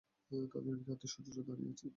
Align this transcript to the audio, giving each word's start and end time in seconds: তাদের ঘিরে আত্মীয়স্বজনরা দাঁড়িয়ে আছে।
তাদের 0.51 0.73
ঘিরে 0.79 0.91
আত্মীয়স্বজনরা 0.95 1.43
দাঁড়িয়ে 1.47 1.71
আছে। 1.73 1.85